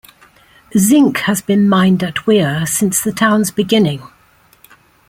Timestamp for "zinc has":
0.75-1.43